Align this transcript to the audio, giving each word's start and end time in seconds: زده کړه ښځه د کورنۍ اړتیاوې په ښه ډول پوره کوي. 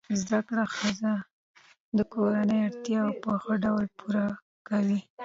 زده 0.21 0.39
کړه 0.47 0.63
ښځه 0.75 1.13
د 1.97 1.99
کورنۍ 2.13 2.59
اړتیاوې 2.67 3.13
په 3.23 3.31
ښه 3.41 3.53
ډول 3.65 3.85
پوره 3.97 4.25
کوي. 4.67 4.99